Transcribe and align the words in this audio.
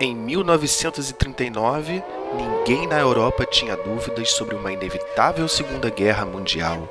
Em 0.00 0.14
1939, 0.14 2.04
ninguém 2.32 2.86
na 2.86 3.00
Europa 3.00 3.44
tinha 3.44 3.76
dúvidas 3.76 4.30
sobre 4.30 4.54
uma 4.54 4.72
inevitável 4.72 5.48
Segunda 5.48 5.90
Guerra 5.90 6.24
Mundial. 6.24 6.88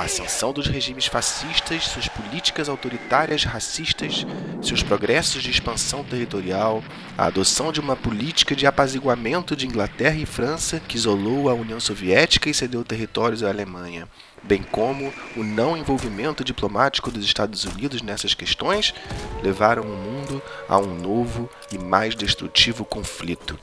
A 0.00 0.04
ascensão 0.04 0.50
dos 0.50 0.66
regimes 0.66 1.04
fascistas, 1.04 1.84
suas 1.84 2.08
políticas 2.08 2.70
autoritárias 2.70 3.44
racistas, 3.44 4.26
seus 4.62 4.82
progressos 4.82 5.42
de 5.42 5.50
expansão 5.50 6.02
territorial, 6.02 6.82
a 7.18 7.26
adoção 7.26 7.70
de 7.70 7.80
uma 7.80 7.94
política 7.94 8.56
de 8.56 8.66
apaziguamento 8.66 9.54
de 9.54 9.66
Inglaterra 9.66 10.16
e 10.16 10.24
França 10.24 10.80
que 10.80 10.96
isolou 10.96 11.50
a 11.50 11.52
União 11.52 11.78
Soviética 11.78 12.48
e 12.48 12.54
cedeu 12.54 12.82
territórios 12.82 13.42
à 13.42 13.50
Alemanha, 13.50 14.08
bem 14.42 14.62
como 14.62 15.12
o 15.36 15.44
não 15.44 15.76
envolvimento 15.76 16.42
diplomático 16.42 17.10
dos 17.10 17.26
Estados 17.26 17.64
Unidos 17.64 18.00
nessas 18.00 18.32
questões, 18.32 18.94
levaram 19.42 19.82
o 19.82 19.98
mundo 19.98 20.42
a 20.66 20.78
um 20.78 20.98
novo 20.98 21.46
e 21.70 21.76
mais 21.76 22.14
destrutivo 22.14 22.86
conflito. 22.86 23.58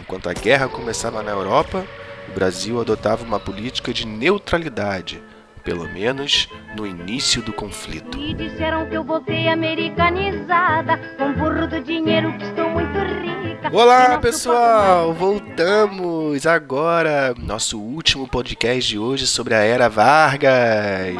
Enquanto 0.00 0.28
a 0.28 0.32
guerra 0.32 0.68
começava 0.68 1.24
na 1.24 1.32
Europa, 1.32 1.84
o 2.28 2.32
Brasil 2.34 2.80
adotava 2.80 3.24
uma 3.24 3.38
política 3.38 3.92
de 3.92 4.06
neutralidade, 4.06 5.22
pelo 5.62 5.88
menos 5.88 6.48
no 6.76 6.86
início 6.86 7.42
do 7.42 7.52
conflito. 7.52 8.18
E 8.18 8.34
disseram 8.34 8.86
que 8.86 8.94
eu 8.94 9.04
voltei 9.04 9.48
americanizada, 9.48 10.98
com 11.16 11.32
burro 11.32 11.66
do 11.66 11.80
dinheiro 11.80 12.32
que 12.38 12.44
estou 12.44 12.68
muito 12.70 12.98
rica. 12.98 13.70
Olá 13.72 14.18
pessoal, 14.18 15.12
voltamos 15.14 16.46
agora 16.46 17.34
nosso 17.38 17.80
último 17.80 18.28
podcast 18.28 18.88
de 18.88 18.98
hoje 18.98 19.26
sobre 19.26 19.54
a 19.54 19.60
era 19.60 19.88
Vargas. 19.88 21.14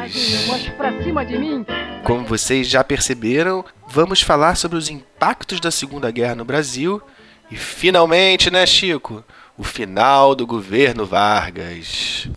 Como 2.04 2.24
vocês 2.26 2.68
já 2.68 2.84
perceberam, 2.84 3.64
vamos 3.88 4.20
falar 4.20 4.56
sobre 4.56 4.76
os 4.76 4.90
impactos 4.90 5.58
da 5.58 5.70
Segunda 5.70 6.10
Guerra 6.10 6.34
no 6.34 6.44
Brasil 6.44 7.00
e 7.50 7.56
finalmente, 7.56 8.50
né, 8.50 8.66
Chico? 8.66 9.24
O 9.56 9.62
final 9.62 10.34
do 10.34 10.46
governo 10.46 11.06
Vargas. 11.06 12.28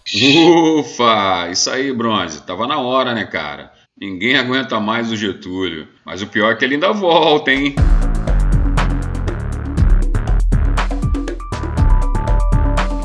Ufa! 0.79 1.49
Isso 1.51 1.69
aí, 1.69 1.91
Bronze. 1.91 2.43
Tava 2.43 2.67
na 2.67 2.79
hora, 2.79 3.13
né, 3.13 3.25
cara? 3.25 3.71
Ninguém 3.99 4.37
aguenta 4.37 4.79
mais 4.79 5.11
o 5.11 5.15
Getúlio. 5.15 5.87
Mas 6.05 6.21
o 6.21 6.27
pior 6.27 6.51
é 6.51 6.55
que 6.55 6.63
ele 6.63 6.75
ainda 6.75 6.93
volta, 6.93 7.51
hein? 7.51 7.73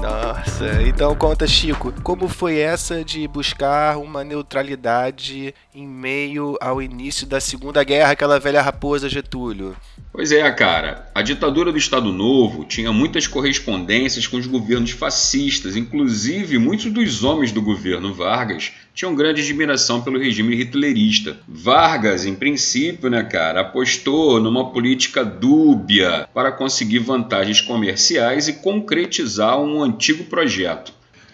Nossa, 0.02 0.82
então 0.86 1.14
conta, 1.16 1.46
Chico, 1.46 1.94
como 2.02 2.28
foi 2.28 2.58
essa 2.58 3.02
de 3.02 3.26
buscar 3.26 3.96
uma 3.96 4.22
neutralidade 4.22 5.54
em 5.74 5.86
meio 5.86 6.58
ao 6.60 6.82
início 6.82 7.26
da 7.26 7.40
Segunda 7.40 7.82
Guerra, 7.82 8.12
aquela 8.12 8.38
velha 8.38 8.60
raposa 8.60 9.08
Getúlio? 9.08 9.74
Pois 10.12 10.30
é, 10.30 10.50
cara. 10.50 11.10
A 11.14 11.22
ditadura 11.22 11.72
do 11.72 11.78
Estado 11.78 12.12
Novo 12.12 12.66
tinha 12.66 12.92
muitas 12.92 13.26
correspondências 13.26 14.26
com 14.26 14.36
os 14.36 14.46
governos 14.46 14.90
fascistas, 14.90 15.74
inclusive 15.74 16.58
muitos 16.58 16.92
dos 16.92 17.24
homens 17.24 17.50
do 17.50 17.62
governo 17.62 18.12
Vargas 18.12 18.72
tinham 18.94 19.14
grande 19.14 19.40
admiração 19.40 20.02
pelo 20.02 20.18
regime 20.18 20.54
hitlerista. 20.54 21.38
Vargas, 21.48 22.26
em 22.26 22.34
princípio, 22.34 23.08
né, 23.08 23.22
cara, 23.22 23.62
apostou 23.62 24.38
numa 24.38 24.70
política 24.70 25.24
dúbia 25.24 26.28
para 26.34 26.52
conseguir 26.52 26.98
vantagens 26.98 27.62
comerciais 27.62 28.48
e 28.48 28.52
concretizar 28.52 29.58
um 29.58 29.82
antigo 29.82 30.24
projeto 30.24 30.92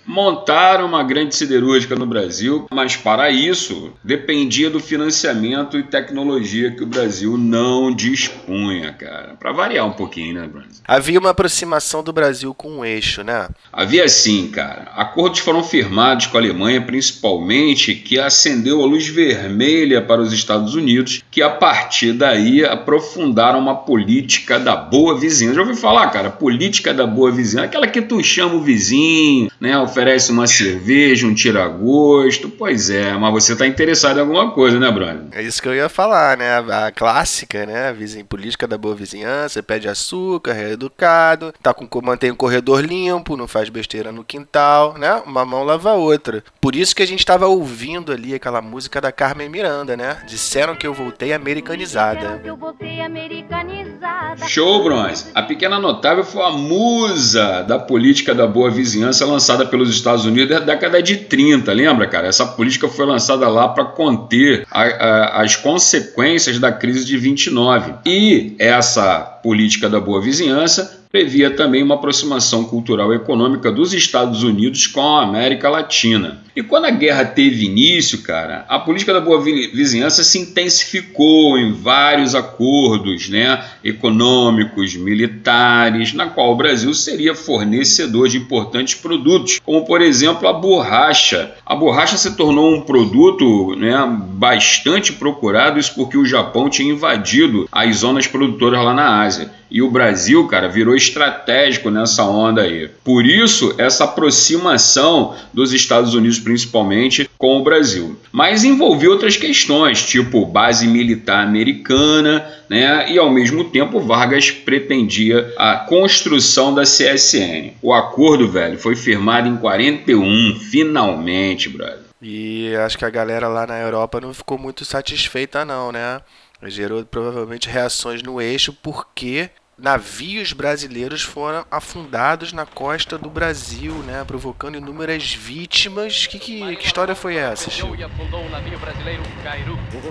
montaram 0.09 0.87
uma 0.87 1.03
grande 1.03 1.37
siderúrgica 1.37 1.95
no 1.95 2.07
Brasil, 2.07 2.67
mas 2.71 2.97
para 2.97 3.31
isso 3.31 3.93
dependia 4.03 4.71
do 4.71 4.81
financiamento 4.81 5.79
e 5.79 5.83
tecnologia 5.83 6.71
que 6.71 6.83
o 6.83 6.87
Brasil 6.87 7.37
não 7.37 7.95
dispunha, 7.95 8.93
cara. 8.95 9.37
Para 9.39 9.53
variar 9.53 9.87
um 9.87 9.93
pouquinho, 9.93 10.35
né, 10.35 10.49
Brasil? 10.49 10.81
Havia 10.87 11.21
uma 11.21 11.31
aproximação 11.31 12.03
do 12.03 12.13
Brasil 12.13 12.55
com 12.55 12.79
o 12.79 12.85
eixo, 12.85 13.23
né? 13.23 13.49
Havia 13.71 14.09
sim, 14.09 14.49
cara. 14.49 14.91
Acordos 14.97 15.41
foram 15.41 15.63
firmados 15.63 16.27
com 16.27 16.39
a 16.39 16.41
Alemanha, 16.41 16.81
principalmente, 16.81 17.95
que 17.95 18.19
acendeu 18.19 18.83
a 18.83 18.87
luz 18.87 19.07
vermelha 19.07 20.01
para 20.01 20.23
os 20.23 20.33
Estados 20.33 20.75
Unidos, 20.75 21.23
que 21.31 21.43
a 21.43 21.51
partir 21.51 22.15
daí 22.15 22.65
aprofundaram 22.65 23.59
uma 23.59 23.77
política 23.77 24.59
da 24.59 24.75
boa 24.75 25.19
vizinhança. 25.19 25.57
Já 25.57 25.61
ouviu 25.61 25.77
falar, 25.77 26.09
cara? 26.09 26.31
Política 26.31 26.95
da 26.95 27.07
boa 27.07 27.31
vizinhança, 27.31 27.67
aquela 27.67 27.87
que 27.87 28.01
tu 28.01 28.23
chama 28.23 28.55
o 28.55 28.63
vizinho, 28.63 29.51
né? 29.61 29.77
Oferece 29.99 30.31
uma 30.31 30.47
cerveja, 30.47 31.27
um 31.27 31.35
tira-gosto. 31.35 32.49
Pois 32.49 32.89
é, 32.89 33.13
mas 33.15 33.33
você 33.33 33.53
está 33.55 33.67
interessado 33.67 34.19
em 34.19 34.21
alguma 34.21 34.53
coisa, 34.53 34.79
né, 34.79 34.89
Bruno? 34.91 35.29
É 35.33 35.43
isso 35.43 35.61
que 35.61 35.67
eu 35.67 35.75
ia 35.75 35.89
falar, 35.89 36.37
né? 36.37 36.59
A 36.59 36.93
clássica, 36.93 37.67
né? 37.67 37.91
A 37.91 38.25
política 38.25 38.69
da 38.69 38.79
boa 38.79 38.95
vizinhança, 38.95 39.61
pede 39.61 39.89
açúcar, 39.89 40.53
é 40.53 40.73
educado, 40.73 41.53
tá 41.61 41.75
com, 41.75 41.89
mantém 42.01 42.31
o 42.31 42.37
corredor 42.37 42.81
limpo, 42.81 43.37
não 43.37 43.49
faz 43.49 43.69
besteira 43.69 44.13
no 44.13 44.23
quintal, 44.23 44.95
né? 44.97 45.21
Uma 45.27 45.45
mão 45.45 45.65
lava 45.65 45.91
a 45.91 45.95
outra. 45.95 46.45
Por 46.61 46.77
isso 46.77 46.95
que 46.95 47.03
a 47.03 47.07
gente 47.07 47.21
estava 47.21 47.49
ouvindo 47.49 48.13
ali 48.13 48.35
aquela 48.35 48.63
música 48.63 49.01
da 49.01 49.11
Carmen 49.11 49.49
Miranda, 49.49 49.97
né? 49.97 50.19
Disseram 50.29 50.77
que 50.77 50.87
eu 50.87 50.95
voltei 50.95 51.33
americanizada. 51.33 52.39
Que 52.39 52.49
eu 52.49 52.57
voltei 52.57 53.01
americanizada. 53.01 54.47
Show, 54.47 54.85
Bronze! 54.85 55.27
A 55.35 55.43
Pequena 55.43 55.81
Notável 55.81 56.23
foi 56.23 56.43
a 56.43 56.51
musa 56.51 57.63
da 57.63 57.81
política 57.81 58.33
da 58.33 58.47
boa 58.47 58.71
vizinhança 58.71 59.27
lançada 59.27 59.67
pelos 59.67 59.88
nos 59.89 59.97
Estados 59.97 60.25
Unidos 60.25 60.49
da 60.49 60.61
década 60.61 61.03
de 61.03 61.17
30, 61.17 61.73
lembra, 61.73 62.07
cara? 62.07 62.29
Essa 62.29 62.47
política 62.47 62.89
foi 62.89 63.07
lançada 63.07 63.49
lá 63.49 63.69
para 63.69 63.85
conter 63.85 64.67
a, 64.71 64.83
a, 64.83 65.43
as 65.43 65.57
consequências 65.57 66.59
da 66.59 66.71
crise 66.71 67.05
de 67.05 67.17
29. 67.17 67.95
E 68.07 68.55
essa 68.59 69.21
política 69.43 69.89
da 69.89 69.99
boa 69.99 70.21
vizinhança 70.21 70.98
previa 71.11 71.51
também 71.51 71.83
uma 71.83 71.95
aproximação 71.95 72.65
cultural 72.65 73.13
e 73.13 73.17
econômica 73.17 73.73
dos 73.73 73.93
Estados 73.93 74.43
Unidos 74.43 74.87
com 74.87 75.01
a 75.01 75.23
América 75.23 75.69
Latina. 75.69 76.43
E 76.55 76.63
quando 76.63 76.87
a 76.87 76.91
guerra 76.91 77.25
teve 77.25 77.67
início, 77.67 78.23
cara, 78.23 78.65
a 78.69 78.81
política 78.81 79.13
da 79.13 79.21
boa 79.21 79.41
vizinhança 79.41 80.25
se 80.25 80.41
intensificou 80.41 81.57
em 81.57 81.73
vários 81.73 82.35
acordos, 82.35 83.29
né, 83.29 83.65
econômicos, 83.85 84.97
militares, 84.97 86.13
na 86.13 86.27
qual 86.27 86.53
o 86.53 86.57
Brasil 86.57 86.93
seria 86.93 87.35
fornecedor 87.35 88.29
de 88.29 88.39
importantes 88.39 88.95
produtos, 88.95 89.61
como 89.65 89.85
por 89.85 90.03
exemplo 90.03 90.49
a 90.49 90.53
borracha. 90.53 91.53
A 91.65 91.77
borracha 91.77 92.17
se 92.17 92.37
tornou 92.37 92.75
um 92.75 92.81
produto, 92.81 93.77
né, 93.77 93.97
bastante 94.33 95.13
procurado, 95.13 95.79
isso 95.79 95.95
porque 95.95 96.19
o 96.19 96.27
Japão 96.27 96.69
tinha 96.69 96.93
invadido 96.93 97.69
as 97.71 97.99
zonas 97.99 98.27
produtoras 98.27 98.85
lá 98.85 98.93
na 98.93 99.23
Ásia. 99.23 99.58
E 99.71 99.83
o 99.83 99.91
Brasil, 99.91 100.47
cara, 100.47 100.69
virou 100.69 100.95
estratégico 100.95 101.91
nessa 101.91 102.25
onda 102.25 102.63
aí. 102.63 102.89
Por 103.05 103.27
isso, 103.27 103.75
essa 103.79 104.05
aproximação 104.05 105.35
dos 105.53 105.73
Estados 105.73 106.15
Unidos, 106.15 106.39
principalmente, 106.39 107.29
com 107.37 107.59
o 107.59 107.63
Brasil. 107.65 108.19
Mas 108.33 108.65
envolveu 108.65 109.13
outras 109.13 109.37
questões, 109.37 110.05
tipo 110.05 110.47
base 110.47 110.87
militar 110.87 111.45
americana, 111.45 112.45
né? 112.69 113.11
E 113.11 113.19
ao 113.19 113.31
mesmo 113.31 113.65
tempo, 113.65 114.01
Vargas 114.01 114.51
pretendia 114.51 115.53
a 115.57 115.77
construção 115.77 116.75
da 116.75 116.83
CSN. 116.83 117.73
O 117.83 117.93
acordo, 117.93 118.49
velho, 118.49 118.79
foi 118.79 118.97
firmado 118.97 119.49
em 119.49 119.57
41, 119.57 120.59
finalmente, 120.71 121.69
brother. 121.69 122.09
E 122.21 122.75
acho 122.75 122.99
que 122.99 123.05
a 123.05 123.11
galera 123.11 123.47
lá 123.47 123.67
na 123.67 123.79
Europa 123.79 124.21
não 124.21 124.35
ficou 124.35 124.59
muito 124.59 124.85
satisfeita, 124.85 125.65
não, 125.65 125.93
né? 125.93 126.21
Gerou 126.65 127.05
provavelmente 127.05 127.69
reações 127.69 128.23
no 128.23 128.41
eixo, 128.41 128.73
porque 128.73 129.51
navios 129.79 130.53
brasileiros 130.53 131.23
foram 131.23 131.65
afundados 131.71 132.53
na 132.53 132.67
costa 132.67 133.17
do 133.17 133.31
Brasil, 133.31 133.95
né, 133.99 134.25
provocando 134.27 134.77
inúmeras 134.77 135.33
vítimas. 135.33 136.27
Que, 136.27 136.39
que, 136.39 136.77
que 136.77 136.87
história 136.87 137.15
foi 137.15 137.37
essa, 137.37 137.71
Chico? 137.71 137.95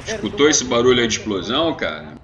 Escutou 0.07 0.49
esse 0.49 0.63
barulho 0.63 1.01
aí 1.01 1.07
de 1.07 1.17
explosão, 1.19 1.75
cara? 1.75 2.15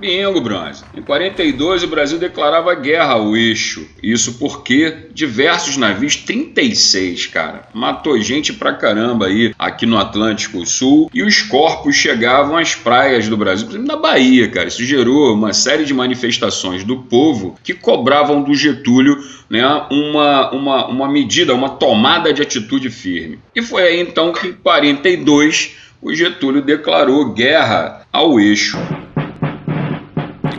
Bingo, 0.00 0.40
Bronze. 0.40 0.82
Em 0.96 1.02
42, 1.02 1.82
o 1.82 1.88
Brasil 1.88 2.18
declarava 2.18 2.74
guerra 2.74 3.12
ao 3.12 3.36
eixo. 3.36 3.86
Isso 4.02 4.38
porque 4.38 5.08
diversos 5.12 5.76
navios, 5.76 6.16
36, 6.16 7.26
cara, 7.26 7.68
matou 7.74 8.18
gente 8.18 8.52
pra 8.52 8.72
caramba 8.72 9.26
aí 9.26 9.54
aqui 9.58 9.84
no 9.84 9.98
Atlântico 9.98 10.64
Sul 10.64 11.10
e 11.12 11.22
os 11.22 11.42
corpos 11.42 11.94
chegavam 11.94 12.56
às 12.56 12.74
praias 12.74 13.28
do 13.28 13.36
Brasil, 13.36 13.66
por 13.66 13.74
exemplo, 13.74 13.88
na 13.88 14.00
Bahia, 14.00 14.48
cara. 14.48 14.68
Isso 14.68 14.84
gerou 14.84 15.34
uma 15.34 15.52
série 15.52 15.84
de 15.84 15.92
manifestações 15.92 16.82
do 16.82 16.96
povo 17.02 17.58
que 17.62 17.74
cobravam 17.74 18.42
do 18.42 18.54
Getúlio 18.54 19.18
né, 19.50 19.62
uma, 19.90 20.50
uma, 20.52 20.86
uma 20.86 21.08
medida, 21.08 21.54
uma 21.54 21.68
tomada 21.68 22.32
de 22.32 22.40
atitude 22.40 22.88
firme. 22.88 23.38
E 23.54 23.60
foi 23.60 23.82
aí 23.82 24.00
então 24.00 24.32
que 24.32 24.48
em 24.48 24.52
42 24.52 25.76
o 26.00 26.14
Getúlio 26.14 26.62
declarou 26.62 27.34
guerra 27.34 28.06
ao 28.10 28.40
eixo 28.40 28.78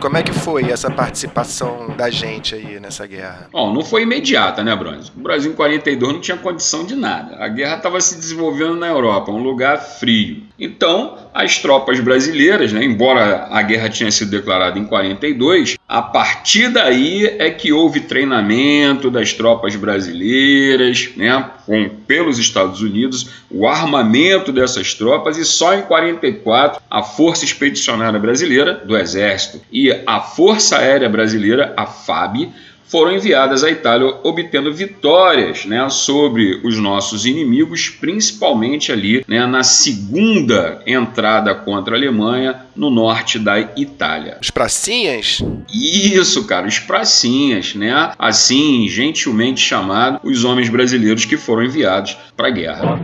como 0.02 0.16
é 0.16 0.22
que 0.24 0.32
foi 0.32 0.68
essa 0.68 0.90
participação 0.90 1.94
da 1.96 2.10
gente 2.10 2.56
aí 2.56 2.80
nessa 2.80 3.06
guerra? 3.06 3.48
Bom, 3.52 3.72
não 3.72 3.84
foi 3.84 4.02
imediata, 4.02 4.64
né, 4.64 4.74
Bronze? 4.74 5.12
O 5.16 5.20
Brasil 5.20 5.52
em 5.52 5.54
42 5.54 6.14
não 6.14 6.20
tinha 6.20 6.36
condição 6.36 6.84
de 6.84 6.96
nada. 6.96 7.36
A 7.36 7.46
guerra 7.46 7.76
estava 7.76 8.00
se 8.00 8.16
desenvolvendo 8.16 8.74
na 8.74 8.88
Europa, 8.88 9.30
um 9.30 9.40
lugar 9.40 9.78
frio. 9.78 10.42
Então, 10.58 11.16
as 11.32 11.58
tropas 11.58 12.00
brasileiras, 12.00 12.72
né, 12.72 12.84
embora 12.84 13.46
a 13.48 13.62
guerra 13.62 13.88
tinha 13.88 14.10
sido 14.10 14.32
declarada 14.32 14.76
em 14.76 14.84
42, 14.84 15.76
a 15.92 16.00
partir 16.00 16.70
daí 16.70 17.26
é 17.38 17.50
que 17.50 17.70
houve 17.70 18.00
treinamento 18.00 19.10
das 19.10 19.34
tropas 19.34 19.76
brasileiras, 19.76 21.10
né, 21.14 21.50
com, 21.66 21.86
pelos 22.06 22.38
Estados 22.38 22.80
Unidos, 22.80 23.28
o 23.50 23.68
armamento 23.68 24.50
dessas 24.50 24.94
tropas 24.94 25.36
e 25.36 25.44
só 25.44 25.74
em 25.74 25.82
44 25.82 26.80
a 26.90 27.02
Força 27.02 27.44
Expedicionária 27.44 28.18
Brasileira 28.18 28.72
do 28.72 28.96
Exército 28.96 29.60
e 29.70 29.92
a 30.06 30.18
Força 30.20 30.78
Aérea 30.78 31.10
Brasileira, 31.10 31.74
a 31.76 31.84
FAB, 31.84 32.50
foram 32.86 33.12
enviadas 33.12 33.64
à 33.64 33.70
Itália, 33.70 34.14
obtendo 34.22 34.72
vitórias 34.72 35.64
né, 35.64 35.88
sobre 35.88 36.60
os 36.64 36.78
nossos 36.78 37.24
inimigos, 37.24 37.88
principalmente 37.88 38.92
ali 38.92 39.24
né, 39.26 39.46
na 39.46 39.62
segunda 39.62 40.82
entrada 40.86 41.54
contra 41.54 41.94
a 41.94 41.98
Alemanha 41.98 42.66
no 42.76 42.90
norte 42.90 43.38
da 43.38 43.60
Itália. 43.60 44.38
Os 44.40 44.50
pracinhas? 44.50 45.42
Isso, 45.72 46.46
cara, 46.46 46.66
os 46.66 46.78
pracinhas, 46.78 47.74
né? 47.74 48.12
Assim, 48.18 48.86
gentilmente 48.88 49.60
chamado, 49.60 50.20
os 50.24 50.44
homens 50.44 50.68
brasileiros 50.68 51.24
que 51.24 51.36
foram 51.36 51.64
enviados 51.64 52.16
para 52.36 52.48
a 52.48 52.50
guerra. 52.50 53.00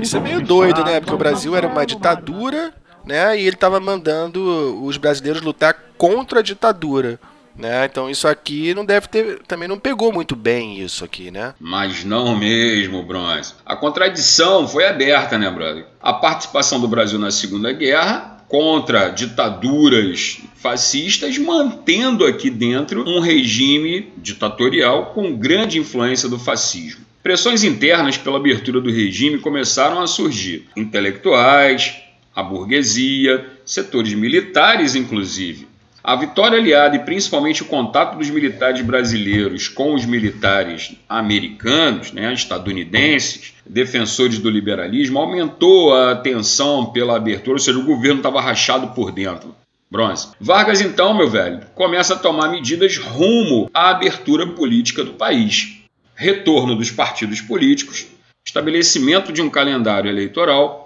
Isso 0.00 0.16
é 0.16 0.20
meio 0.20 0.40
doido, 0.40 0.84
né? 0.84 1.00
Porque 1.00 1.14
o 1.14 1.18
Brasil 1.18 1.54
era 1.54 1.66
uma 1.66 1.84
ditadura 1.84 2.72
né? 3.06 3.38
E 3.38 3.42
ele 3.42 3.54
estava 3.54 3.78
mandando 3.80 4.84
os 4.84 4.96
brasileiros 4.96 5.40
lutar 5.40 5.74
contra 5.96 6.40
a 6.40 6.42
ditadura. 6.42 7.18
Né? 7.56 7.86
Então 7.86 8.10
isso 8.10 8.28
aqui 8.28 8.74
não 8.74 8.84
deve 8.84 9.08
ter, 9.08 9.38
também 9.48 9.66
não 9.66 9.78
pegou 9.78 10.12
muito 10.12 10.36
bem 10.36 10.78
isso 10.78 11.02
aqui, 11.02 11.30
né? 11.30 11.54
Mas 11.58 12.04
não 12.04 12.36
mesmo, 12.36 13.02
Bronze. 13.02 13.54
A 13.64 13.74
contradição 13.74 14.68
foi 14.68 14.86
aberta, 14.86 15.38
né, 15.38 15.50
brother? 15.50 15.86
A 16.02 16.12
participação 16.12 16.78
do 16.78 16.86
Brasil 16.86 17.18
na 17.18 17.30
Segunda 17.30 17.72
Guerra 17.72 18.44
contra 18.46 19.08
ditaduras 19.08 20.38
fascistas, 20.54 21.36
mantendo 21.38 22.24
aqui 22.26 22.50
dentro 22.50 23.08
um 23.08 23.20
regime 23.20 24.12
ditatorial 24.18 25.06
com 25.06 25.36
grande 25.36 25.78
influência 25.78 26.28
do 26.28 26.38
fascismo. 26.38 27.04
Pressões 27.22 27.64
internas 27.64 28.16
pela 28.16 28.36
abertura 28.36 28.80
do 28.80 28.90
regime 28.90 29.38
começaram 29.38 30.00
a 30.00 30.06
surgir. 30.06 30.68
Intelectuais, 30.76 31.96
a 32.36 32.42
burguesia, 32.42 33.46
setores 33.64 34.12
militares, 34.12 34.94
inclusive. 34.94 35.66
A 36.04 36.14
vitória 36.14 36.58
aliada 36.58 36.94
e 36.94 37.00
principalmente 37.00 37.62
o 37.62 37.66
contato 37.66 38.16
dos 38.16 38.30
militares 38.30 38.80
brasileiros 38.82 39.66
com 39.66 39.94
os 39.94 40.04
militares 40.04 40.94
americanos, 41.08 42.12
né, 42.12 42.32
estadunidenses, 42.32 43.54
defensores 43.64 44.38
do 44.38 44.50
liberalismo, 44.50 45.18
aumentou 45.18 45.92
a 45.92 46.14
tensão 46.14 46.92
pela 46.92 47.16
abertura, 47.16 47.56
ou 47.56 47.58
seja, 47.58 47.78
o 47.78 47.84
governo 47.84 48.18
estava 48.18 48.40
rachado 48.40 48.88
por 48.88 49.10
dentro. 49.10 49.52
Bronze. 49.90 50.28
Vargas, 50.38 50.80
então, 50.80 51.14
meu 51.14 51.28
velho, 51.28 51.62
começa 51.74 52.14
a 52.14 52.18
tomar 52.18 52.50
medidas 52.50 52.98
rumo 52.98 53.70
à 53.72 53.90
abertura 53.90 54.46
política 54.46 55.02
do 55.02 55.14
país. 55.14 55.78
Retorno 56.14 56.76
dos 56.76 56.90
partidos 56.90 57.40
políticos, 57.40 58.06
estabelecimento 58.46 59.32
de 59.32 59.42
um 59.42 59.50
calendário 59.50 60.08
eleitoral 60.08 60.85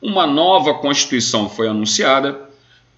uma 0.00 0.26
nova 0.26 0.74
Constituição 0.74 1.48
foi 1.48 1.68
anunciada, 1.68 2.46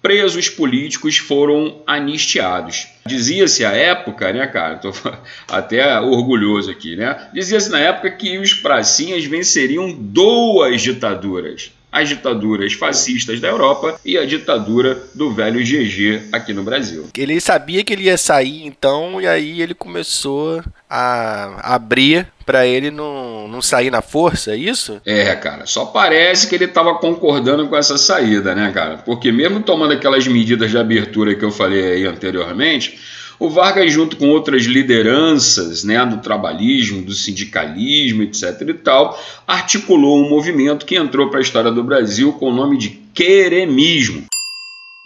presos 0.01 0.49
políticos 0.49 1.17
foram 1.17 1.81
anistiados. 1.85 2.87
Dizia-se 3.05 3.65
à 3.65 3.71
época, 3.71 4.31
né, 4.31 4.47
cara? 4.47 4.77
Tô 4.77 4.91
até 5.49 5.99
orgulhoso 5.99 6.71
aqui, 6.71 6.95
né? 6.95 7.29
Dizia-se 7.33 7.69
na 7.69 7.79
época 7.79 8.11
que 8.11 8.37
os 8.37 8.53
pracinhas 8.53 9.25
venceriam 9.25 9.91
duas 9.91 10.81
ditaduras. 10.81 11.71
As 11.91 12.09
ditaduras 12.09 12.73
fascistas 12.73 13.39
da 13.39 13.47
Europa 13.47 13.99
e 14.05 14.17
a 14.17 14.25
ditadura 14.25 15.01
do 15.13 15.33
velho 15.33 15.59
GG 15.59 16.29
aqui 16.31 16.53
no 16.53 16.63
Brasil. 16.63 17.07
Ele 17.17 17.39
sabia 17.41 17.83
que 17.83 17.93
ele 17.93 18.03
ia 18.03 18.17
sair 18.17 18.65
então, 18.65 19.19
e 19.19 19.27
aí 19.27 19.61
ele 19.61 19.73
começou 19.73 20.63
a 20.89 21.73
abrir 21.73 22.27
para 22.45 22.65
ele 22.65 22.89
não, 22.89 23.47
não 23.47 23.61
sair 23.61 23.91
na 23.91 24.01
força, 24.01 24.53
é 24.53 24.57
isso? 24.57 24.99
É, 25.05 25.35
cara, 25.35 25.67
só 25.67 25.85
parece 25.85 26.47
que 26.47 26.55
ele 26.55 26.65
estava 26.65 26.95
concordando 26.95 27.67
com 27.67 27.77
essa 27.77 27.97
saída, 27.97 28.55
né, 28.55 28.71
cara? 28.73 28.97
Porque 28.97 29.31
mesmo 29.31 29.61
tomando 29.61 29.93
aquelas 29.93 30.27
medidas 30.27 30.71
de 30.71 30.77
abertura 30.77 31.35
que 31.35 31.45
eu 31.45 31.51
falei 31.51 31.91
aí 31.91 32.05
anteriormente, 32.05 32.99
o 33.39 33.49
Vargas, 33.49 33.91
junto 33.91 34.17
com 34.17 34.29
outras 34.29 34.63
lideranças 34.63 35.83
né, 35.83 36.05
do 36.05 36.17
trabalhismo, 36.17 37.01
do 37.01 37.13
sindicalismo, 37.13 38.23
etc. 38.23 38.61
e 38.67 38.73
tal, 38.73 39.17
articulou 39.47 40.17
um 40.17 40.29
movimento 40.29 40.85
que 40.85 40.95
entrou 40.95 41.29
para 41.29 41.39
a 41.39 41.41
história 41.41 41.71
do 41.71 41.83
Brasil 41.83 42.33
com 42.33 42.49
o 42.49 42.53
nome 42.53 42.77
de 42.77 42.89
queremismo. 43.13 44.25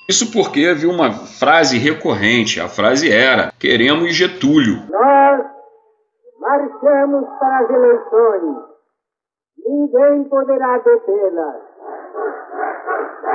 Isso 0.09 0.31
porque 0.31 0.65
havia 0.65 0.89
uma 0.89 1.11
frase 1.11 1.77
recorrente, 1.77 2.59
a 2.59 2.67
frase 2.67 3.09
era: 3.09 3.53
queremos 3.57 4.13
Getúlio. 4.13 4.83
Nós 4.89 5.53
Marchamos 6.43 7.25
para 7.39 7.59
as 7.59 7.69
eleições. 7.69 8.65
Ninguém 9.65 10.25
poderá 10.25 10.77
detê-las. 10.79 11.55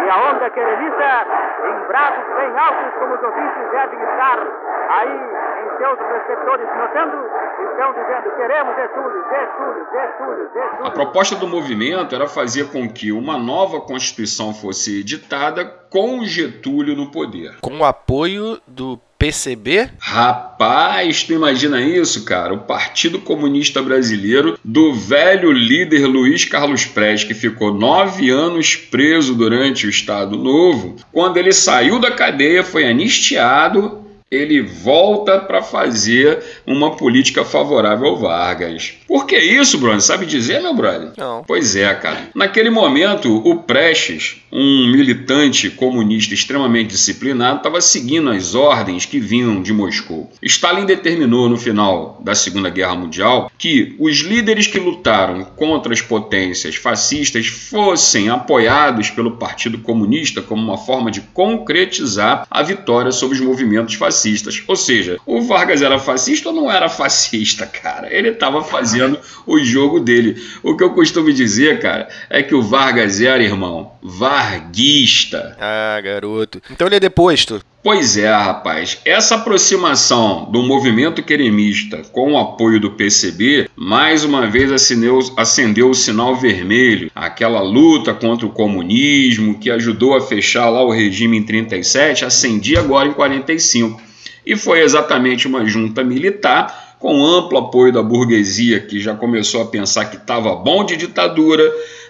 E 0.08 0.10
a 0.10 0.30
onda 0.30 0.48
querelita, 0.48 1.26
em 1.68 1.86
bravos 1.86 2.24
bem 2.34 2.58
altos, 2.58 2.98
como 2.98 3.14
os 3.14 3.22
ouvintes 3.22 3.70
devem 3.70 4.00
estar 4.00 4.38
aí 4.88 5.20
em 5.62 5.76
seus 5.76 5.98
receptores 5.98 6.66
notando, 6.78 7.30
estão 7.60 7.92
dizendo: 7.92 8.36
queremos 8.36 8.74
Getúlio, 8.74 9.24
Getúlio, 9.28 9.86
Getúlio, 9.92 10.50
Getúlio. 10.54 10.86
A 10.86 10.90
proposta 10.92 11.36
do 11.36 11.46
movimento 11.46 12.14
era 12.14 12.26
fazer 12.26 12.72
com 12.72 12.88
que 12.88 13.12
uma 13.12 13.36
nova 13.36 13.82
Constituição 13.82 14.54
fosse 14.54 15.00
editada 15.00 15.66
com 15.90 16.24
Getúlio 16.24 16.96
no 16.96 17.10
poder. 17.10 17.58
Com 17.60 17.76
o 17.76 17.84
apoio 17.84 18.58
do 18.66 18.98
PCB? 19.18 19.90
Rapaz, 19.98 21.24
tu 21.24 21.32
imagina 21.32 21.80
isso, 21.82 22.24
cara? 22.24 22.54
O 22.54 22.60
Partido 22.60 23.18
Comunista 23.18 23.82
Brasileiro 23.82 24.56
do 24.64 24.94
velho 24.94 25.50
líder 25.50 26.06
Luiz 26.06 26.44
Carlos 26.44 26.86
Prestes, 26.86 27.26
que 27.26 27.34
ficou 27.34 27.74
nove 27.74 28.30
anos 28.30 28.76
preso 28.76 29.34
durante 29.34 29.86
o 29.86 29.90
Estado 29.90 30.36
Novo. 30.36 30.96
Quando 31.12 31.36
ele 31.36 31.52
saiu 31.52 31.98
da 31.98 32.12
cadeia, 32.12 32.62
foi 32.62 32.88
anistiado 32.88 34.07
ele 34.30 34.60
volta 34.60 35.38
para 35.38 35.62
fazer 35.62 36.42
uma 36.66 36.96
política 36.96 37.44
favorável 37.44 38.08
ao 38.08 38.18
Vargas. 38.18 38.94
Por 39.06 39.26
que 39.26 39.38
isso, 39.38 39.78
Bruno? 39.78 40.00
Sabe 40.00 40.26
dizer, 40.26 40.60
meu 40.60 40.74
brother? 40.74 41.12
Não. 41.16 41.42
Pois 41.46 41.74
é, 41.74 41.92
cara. 41.94 42.28
Naquele 42.34 42.68
momento, 42.68 43.36
o 43.36 43.56
Prestes, 43.62 44.42
um 44.52 44.90
militante 44.90 45.70
comunista 45.70 46.34
extremamente 46.34 46.90
disciplinado, 46.90 47.58
estava 47.58 47.80
seguindo 47.80 48.28
as 48.28 48.54
ordens 48.54 49.06
que 49.06 49.18
vinham 49.18 49.62
de 49.62 49.72
Moscou. 49.72 50.30
Stalin 50.42 50.84
determinou 50.84 51.48
no 51.48 51.56
final 51.56 52.20
da 52.22 52.34
Segunda 52.34 52.68
Guerra 52.68 52.96
Mundial 52.96 53.50
que 53.56 53.96
os 53.98 54.18
líderes 54.18 54.66
que 54.66 54.78
lutaram 54.78 55.42
contra 55.56 55.92
as 55.92 56.02
potências 56.02 56.76
fascistas 56.76 57.46
fossem 57.46 58.28
apoiados 58.28 59.10
pelo 59.10 59.32
Partido 59.32 59.78
Comunista 59.78 60.42
como 60.42 60.62
uma 60.62 60.76
forma 60.76 61.10
de 61.10 61.22
concretizar 61.22 62.46
a 62.50 62.62
vitória 62.62 63.10
sobre 63.10 63.38
os 63.38 63.40
movimentos 63.40 63.94
fascistas 63.94 64.17
fascistas. 64.18 64.62
Ou 64.66 64.76
seja, 64.76 65.18
o 65.24 65.40
Vargas 65.42 65.80
era 65.80 65.98
fascista 65.98 66.48
ou 66.48 66.54
não 66.54 66.70
era 66.70 66.88
fascista, 66.88 67.66
cara? 67.66 68.12
Ele 68.12 68.30
estava 68.30 68.62
fazendo 68.62 69.18
o 69.46 69.58
jogo 69.60 70.00
dele. 70.00 70.42
O 70.62 70.76
que 70.76 70.82
eu 70.82 70.90
costumo 70.90 71.32
dizer, 71.32 71.80
cara, 71.80 72.08
é 72.28 72.42
que 72.42 72.54
o 72.54 72.62
Vargas 72.62 73.20
era, 73.20 73.42
irmão, 73.42 73.92
varguista. 74.02 75.56
Ah, 75.60 76.00
garoto. 76.02 76.60
Então 76.70 76.86
ele 76.86 76.96
é 76.96 77.00
deposto. 77.00 77.60
Pois 77.80 78.16
é, 78.16 78.28
rapaz. 78.28 79.00
Essa 79.04 79.36
aproximação 79.36 80.50
do 80.50 80.62
movimento 80.62 81.22
queremista 81.22 82.02
com 82.12 82.32
o 82.32 82.38
apoio 82.38 82.80
do 82.80 82.90
PCB, 82.90 83.70
mais 83.76 84.24
uma 84.24 84.46
vez 84.48 84.72
acendeu, 84.72 85.18
acendeu 85.36 85.88
o 85.88 85.94
sinal 85.94 86.34
vermelho. 86.34 87.10
Aquela 87.14 87.62
luta 87.62 88.12
contra 88.12 88.44
o 88.46 88.50
comunismo 88.50 89.58
que 89.58 89.70
ajudou 89.70 90.16
a 90.16 90.20
fechar 90.20 90.68
lá 90.68 90.82
o 90.82 90.90
regime 90.90 91.38
em 91.38 91.42
37, 91.44 92.24
acendia 92.24 92.80
agora 92.80 93.08
em 93.08 93.12
45 93.12 94.07
e 94.48 94.56
foi 94.56 94.80
exatamente 94.80 95.46
uma 95.46 95.66
junta 95.66 96.02
militar 96.02 96.96
com 96.98 97.22
amplo 97.22 97.58
apoio 97.58 97.92
da 97.92 98.02
burguesia 98.02 98.80
que 98.80 98.98
já 98.98 99.14
começou 99.14 99.60
a 99.60 99.66
pensar 99.66 100.06
que 100.06 100.16
estava 100.16 100.56
bom 100.56 100.82
de 100.84 100.96
ditadura, 100.96 101.62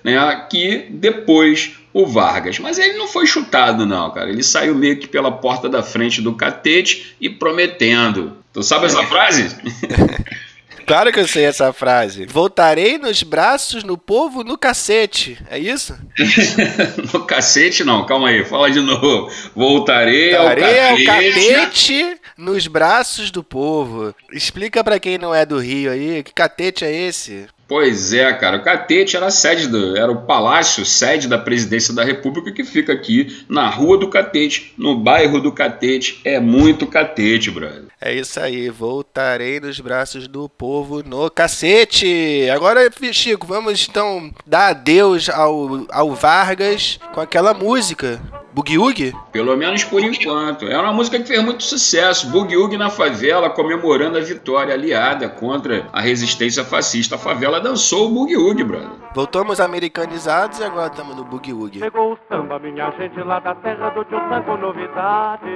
né, 0.04 0.46
que 0.48 0.86
depois 0.88 1.72
o 1.92 2.06
Vargas. 2.06 2.60
Mas 2.60 2.78
ele 2.78 2.96
não 2.96 3.08
foi 3.08 3.26
chutado, 3.26 3.84
não, 3.84 4.12
cara. 4.12 4.30
Ele 4.30 4.44
saiu 4.44 4.76
meio 4.76 4.98
que 4.98 5.08
pela 5.08 5.32
porta 5.32 5.68
da 5.68 5.82
frente 5.82 6.22
do 6.22 6.32
catete 6.32 7.16
e 7.20 7.28
prometendo. 7.28 8.36
Tu 8.52 8.62
sabe 8.62 8.86
essa 8.86 9.02
frase? 9.02 9.50
Claro 10.88 11.12
que 11.12 11.20
eu 11.20 11.28
sei 11.28 11.44
essa 11.44 11.70
frase. 11.70 12.24
Voltarei 12.24 12.96
nos 12.96 13.22
braços 13.22 13.84
no 13.84 13.98
povo 13.98 14.42
no 14.42 14.56
cacete. 14.56 15.36
É 15.50 15.58
isso? 15.58 15.94
no 17.12 17.26
cacete 17.26 17.84
não, 17.84 18.06
calma 18.06 18.30
aí, 18.30 18.42
fala 18.42 18.70
de 18.70 18.80
novo. 18.80 19.30
Voltarei, 19.54 20.34
Voltarei 20.34 20.80
ao 20.80 20.90
ao 20.92 20.96
cacete. 20.96 21.04
catete 21.04 22.17
nos 22.38 22.68
braços 22.68 23.30
do 23.30 23.42
povo. 23.42 24.14
Explica 24.32 24.84
pra 24.84 25.00
quem 25.00 25.18
não 25.18 25.34
é 25.34 25.44
do 25.44 25.58
Rio 25.58 25.90
aí, 25.90 26.22
que 26.22 26.32
catete 26.32 26.84
é 26.84 26.92
esse? 26.92 27.48
Pois 27.68 28.14
é, 28.14 28.32
cara. 28.32 28.56
O 28.56 28.62
Catete 28.62 29.14
era 29.14 29.26
a 29.26 29.30
sede 29.30 29.68
do, 29.68 29.94
era 29.94 30.10
o 30.10 30.22
palácio, 30.22 30.86
sede 30.86 31.28
da 31.28 31.36
presidência 31.36 31.92
da 31.92 32.02
República 32.02 32.50
que 32.50 32.64
fica 32.64 32.94
aqui 32.94 33.44
na 33.46 33.68
Rua 33.68 33.98
do 33.98 34.08
Catete, 34.08 34.72
no 34.78 34.96
bairro 34.96 35.38
do 35.38 35.52
Catete. 35.52 36.18
É 36.24 36.40
muito 36.40 36.86
catete, 36.86 37.50
brother. 37.50 37.84
É 38.00 38.14
isso 38.14 38.40
aí, 38.40 38.70
voltarei 38.70 39.60
nos 39.60 39.78
braços 39.80 40.26
do 40.26 40.48
povo 40.48 41.02
no 41.02 41.30
cacete. 41.30 42.48
Agora, 42.50 42.88
Chico, 43.12 43.46
vamos 43.46 43.86
então 43.86 44.32
dar 44.46 44.68
adeus 44.68 45.28
ao, 45.28 45.86
ao 45.90 46.14
Vargas 46.14 46.98
com 47.12 47.20
aquela 47.20 47.52
música. 47.52 48.18
Boogie 48.52 48.78
Woogie? 48.78 49.14
Pelo 49.30 49.56
menos 49.56 49.84
por 49.84 50.02
enquanto. 50.02 50.66
É 50.66 50.78
uma 50.78 50.92
música 50.92 51.18
que 51.18 51.26
fez 51.26 51.42
muito 51.44 51.62
sucesso. 51.62 52.30
Boogie 52.30 52.56
Woogie 52.56 52.78
na 52.78 52.90
favela, 52.90 53.50
comemorando 53.50 54.18
a 54.18 54.20
vitória 54.20 54.74
aliada 54.74 55.28
contra 55.28 55.86
a 55.92 56.00
resistência 56.00 56.64
fascista. 56.64 57.16
A 57.16 57.18
favela 57.18 57.60
dançou 57.60 58.06
o 58.06 58.10
Boogie 58.10 58.36
Woogie, 58.36 58.64
brother. 58.64 58.88
Voltamos 59.14 59.60
americanizados 59.60 60.58
e 60.60 60.64
agora 60.64 60.88
estamos 60.88 61.16
no 61.16 61.24
Boogie 61.24 61.52
Woogie. 61.52 61.80
Chegou 61.80 62.12
o 62.12 62.18
samba, 62.28 62.58
minha 62.58 62.90
gente 62.92 63.20
lá 63.20 63.38
da 63.38 63.54
terra 63.56 63.90
do 63.90 64.04
tio 64.04 64.18
com 64.44 64.56
novidade. 64.56 65.46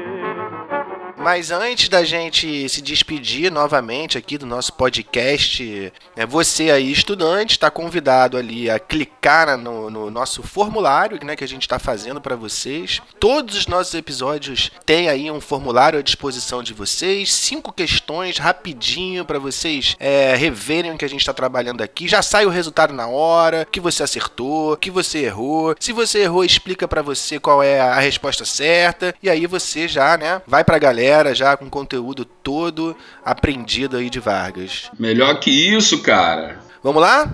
Mas 1.23 1.53
antes 1.53 1.89
da 1.89 2.03
gente 2.03 2.69
se 2.69 2.83
despedir 2.83 3.49
novamente 3.49 4.19
aqui 4.19 4.37
do 4.37 4.45
nosso 4.45 4.73
podcast, 4.73 5.93
é, 6.17 6.27
você 6.27 6.73
aí, 6.73 6.91
estudante, 6.91 7.53
está 7.53 7.71
convidado 7.71 8.37
ali 8.37 8.69
a 8.69 8.77
clicar 8.81 9.57
no, 9.57 9.89
no 9.89 10.11
nosso 10.11 10.43
formulário 10.43 11.25
né, 11.25 11.37
que 11.37 11.45
a 11.45 11.49
gente 11.49 11.63
está 11.63 11.79
fazendo 11.79 12.21
para 12.21 12.35
vocês. 12.35 13.01
Todos 13.21 13.57
os 13.57 13.69
nossos 13.69 13.95
episódios 13.95 14.73
têm 14.85 15.09
aí 15.09 15.31
um 15.31 15.41
formulário 15.41 16.01
à 16.01 16.03
disposição 16.03 16.61
de 16.61 16.75
vocês, 16.75 17.33
cinco 17.33 17.73
questões 17.73 18.39
rapidinho 18.39 19.25
para 19.25 19.39
vocês 19.39 19.97
é, 20.01 20.35
reverem 20.35 20.91
o 20.91 20.99
que 20.99 21.05
a 21.05 21.09
gente 21.09 21.21
está 21.21 21.33
trabalhando 21.33 21.83
aqui. 21.83 22.09
Já 22.09 22.21
sai 22.21 22.47
o 22.47 22.51
resultado 22.51 22.93
na 22.93 23.07
hora, 23.07 23.65
que 23.71 23.79
você 23.79 24.03
acertou, 24.03 24.77
que 24.77 24.91
você 24.91 25.21
errou. 25.21 25.77
Se 25.79 25.93
você 25.93 26.23
errou, 26.23 26.45
explica 26.45 26.89
para 26.89 27.01
você 27.01 27.39
qual 27.39 27.63
é 27.63 27.81
a 27.81 28.01
resposta 28.01 28.45
certa 28.45 29.15
e 29.23 29.31
aí 29.31 29.47
você 29.47 29.87
já, 29.87 30.17
né, 30.19 30.43
vai 30.49 30.65
para 30.65 30.75
a 30.75 30.81
galera 30.81 31.12
já 31.35 31.57
com 31.57 31.69
conteúdo 31.69 32.25
todo 32.25 32.97
aprendido 33.25 33.97
aí 33.97 34.09
de 34.09 34.21
Vargas. 34.21 34.91
Melhor 34.99 35.39
que 35.39 35.51
isso, 35.51 36.03
cara. 36.03 36.59
Vamos 36.83 37.03
lá? 37.03 37.31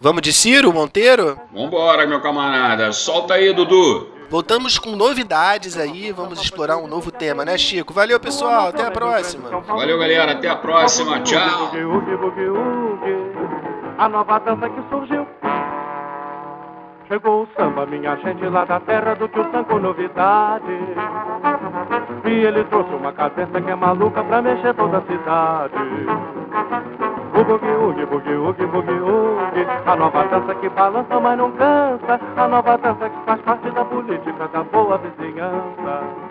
Vamos 0.00 0.22
de 0.22 0.32
Ciro 0.32 0.72
Monteiro? 0.72 1.38
Vambora, 1.52 2.06
meu 2.06 2.20
camarada. 2.20 2.92
Solta 2.92 3.34
aí, 3.34 3.52
Dudu. 3.52 4.18
Voltamos 4.30 4.78
com 4.78 4.90
novidades 4.94 5.76
aí, 5.78 6.12
vamos 6.12 6.40
explorar 6.40 6.76
um 6.76 6.86
novo 6.86 7.10
tema, 7.10 7.46
né, 7.46 7.56
Chico? 7.56 7.94
Valeu, 7.94 8.20
pessoal, 8.20 8.68
até 8.68 8.84
a 8.84 8.90
próxima. 8.90 9.48
Valeu, 9.60 9.98
galera. 9.98 10.32
Até 10.32 10.48
a 10.48 10.56
próxima. 10.56 11.20
Tchau. 11.22 11.72
A 13.96 14.08
nova 14.08 14.38
dança 14.38 14.68
que 14.68 14.88
surgiu. 14.90 15.26
Chegou 17.08 17.44
o 17.44 17.48
samba, 17.56 17.86
minha 17.86 18.16
gente 18.16 18.44
lá 18.44 18.66
da 18.66 18.78
terra 18.80 19.14
do 19.14 19.80
novidade. 19.80 20.66
E 22.28 22.44
ele 22.44 22.62
trouxe 22.64 22.94
uma 22.94 23.10
cadência 23.10 23.58
que 23.58 23.70
é 23.70 23.74
maluca 23.74 24.22
pra 24.22 24.42
mexer 24.42 24.74
toda 24.74 24.98
a 24.98 25.00
cidade. 25.00 25.74
O 27.34 27.42
boogie, 27.42 27.70
oogie, 27.70 28.04
boogie, 28.04 28.34
oogie, 28.34 28.66
boogie, 28.66 29.00
oogie. 29.00 29.66
A 29.86 29.96
nova 29.96 30.24
dança 30.24 30.54
que 30.56 30.68
balança, 30.68 31.18
mas 31.20 31.38
não 31.38 31.50
cansa. 31.52 32.20
A 32.36 32.48
nova 32.48 32.76
dança 32.76 33.08
que 33.08 33.24
faz 33.24 33.40
parte 33.40 33.70
da 33.70 33.82
política 33.82 34.46
da 34.48 34.62
boa 34.62 34.98
vizinhança. 34.98 36.27